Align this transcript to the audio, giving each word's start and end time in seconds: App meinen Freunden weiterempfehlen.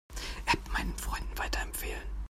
App 0.47 0.71
meinen 0.73 0.97
Freunden 0.97 1.37
weiterempfehlen. 1.37 2.01